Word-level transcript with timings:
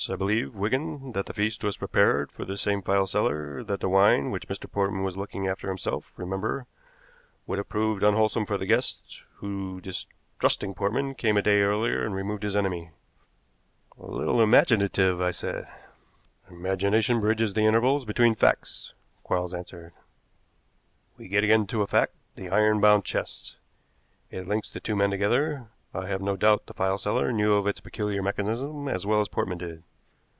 I 0.09 0.15
believe, 0.15 0.55
Wigan, 0.55 1.11
that 1.11 1.27
the 1.27 1.33
feast 1.33 1.63
was 1.63 1.77
prepared 1.77 2.31
for 2.31 2.43
this 2.43 2.61
same 2.61 2.81
file 2.81 3.05
seller, 3.05 3.61
that 3.61 3.81
the 3.81 3.87
wine, 3.87 4.31
which 4.31 4.47
Mr. 4.47 4.69
Portman 4.71 5.03
was 5.03 5.15
looking 5.15 5.47
after 5.47 5.67
himself, 5.67 6.17
remember, 6.17 6.65
would 7.45 7.59
have 7.59 7.69
proved 7.69 8.01
unwholesome 8.01 8.47
for 8.47 8.57
the 8.57 8.65
guest, 8.65 9.21
who, 9.35 9.79
distrusting 9.79 10.73
Portman, 10.73 11.13
came 11.13 11.37
a 11.37 11.41
day 11.43 11.61
earlier 11.61 12.03
and 12.03 12.15
removed 12.15 12.41
his 12.41 12.55
enemy." 12.55 12.89
"A 13.99 14.07
little 14.07 14.41
imaginative," 14.41 15.21
I 15.21 15.29
said. 15.29 15.67
"Imagination 16.49 17.19
bridges 17.21 17.53
the 17.53 17.67
intervals 17.67 18.03
between 18.03 18.33
facts," 18.33 18.95
Quarles 19.21 19.53
answered. 19.53 19.93
"We 21.15 21.27
get 21.27 21.43
again 21.43 21.67
to 21.67 21.83
a 21.83 21.87
fact 21.87 22.15
the 22.33 22.49
iron 22.49 22.81
bound 22.81 23.05
chest. 23.05 23.55
It 24.31 24.47
links 24.47 24.71
the 24.71 24.79
two 24.79 24.95
men 24.95 25.11
together. 25.11 25.67
I 25.93 26.07
have 26.07 26.23
no 26.23 26.35
doubt 26.35 26.65
the 26.65 26.73
file 26.73 26.97
seller 26.97 27.31
knew 27.31 27.53
of 27.53 27.67
its 27.67 27.79
peculiar 27.79 28.23
mechanism 28.23 28.87
as 28.87 29.05
well 29.05 29.21
as 29.21 29.27
Portman 29.27 29.59
did. 29.59 29.83